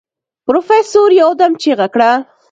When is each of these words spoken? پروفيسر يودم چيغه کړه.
پروفيسر 0.45 1.09
يودم 1.21 1.51
چيغه 1.61 1.87
کړه. 1.93 2.11